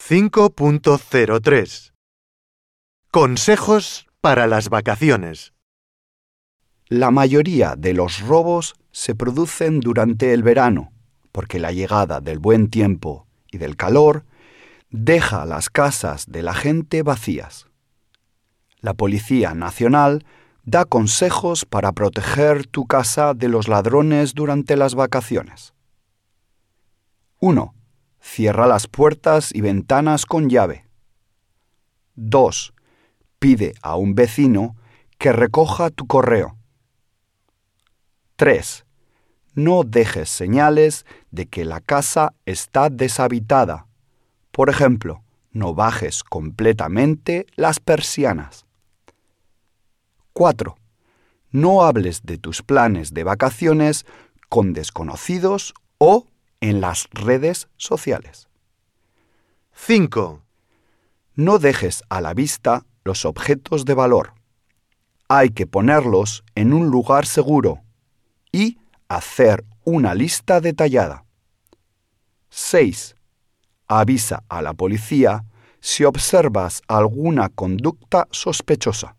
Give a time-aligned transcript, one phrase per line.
[0.00, 1.92] 5.03
[3.10, 5.52] Consejos para las vacaciones.
[6.86, 10.92] La mayoría de los robos se producen durante el verano,
[11.30, 14.24] porque la llegada del buen tiempo y del calor
[14.88, 17.66] deja las casas de la gente vacías.
[18.80, 20.24] La Policía Nacional
[20.64, 25.74] da consejos para proteger tu casa de los ladrones durante las vacaciones.
[27.40, 27.74] 1.
[28.20, 30.86] Cierra las puertas y ventanas con llave.
[32.14, 32.74] 2.
[33.38, 34.76] Pide a un vecino
[35.18, 36.56] que recoja tu correo.
[38.36, 38.84] 3.
[39.54, 43.86] No dejes señales de que la casa está deshabitada.
[44.52, 45.22] Por ejemplo,
[45.52, 48.66] no bajes completamente las persianas.
[50.32, 50.76] 4.
[51.50, 54.06] No hables de tus planes de vacaciones
[54.48, 56.26] con desconocidos o
[56.60, 58.48] en las redes sociales.
[59.72, 60.42] 5.
[61.34, 64.34] No dejes a la vista los objetos de valor.
[65.28, 67.82] Hay que ponerlos en un lugar seguro
[68.50, 68.78] y
[69.08, 71.24] hacer una lista detallada.
[72.50, 73.14] 6.
[73.86, 75.44] Avisa a la policía
[75.80, 79.17] si observas alguna conducta sospechosa.